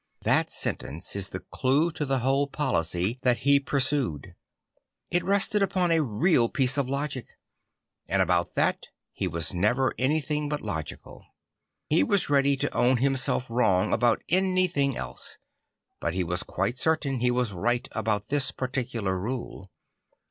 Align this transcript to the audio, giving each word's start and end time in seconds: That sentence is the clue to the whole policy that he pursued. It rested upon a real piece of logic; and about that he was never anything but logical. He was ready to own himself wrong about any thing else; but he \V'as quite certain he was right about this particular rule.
That 0.21 0.49
sentence 0.49 1.15
is 1.15 1.29
the 1.29 1.41
clue 1.41 1.91
to 1.91 2.07
the 2.07 2.21
whole 2.21 2.47
policy 2.47 3.19
that 3.21 3.37
he 3.45 3.59
pursued. 3.59 4.33
It 5.11 5.23
rested 5.23 5.61
upon 5.61 5.91
a 5.91 6.01
real 6.01 6.49
piece 6.49 6.75
of 6.75 6.89
logic; 6.89 7.27
and 8.07 8.19
about 8.19 8.55
that 8.55 8.87
he 9.13 9.27
was 9.27 9.53
never 9.53 9.93
anything 9.99 10.49
but 10.49 10.61
logical. 10.61 11.27
He 11.85 12.03
was 12.03 12.31
ready 12.31 12.57
to 12.57 12.73
own 12.75 12.97
himself 12.97 13.45
wrong 13.47 13.93
about 13.93 14.23
any 14.27 14.67
thing 14.67 14.97
else; 14.97 15.37
but 15.99 16.15
he 16.15 16.23
\V'as 16.23 16.41
quite 16.41 16.79
certain 16.79 17.19
he 17.19 17.29
was 17.29 17.53
right 17.53 17.87
about 17.91 18.29
this 18.29 18.49
particular 18.49 19.19
rule. 19.19 19.69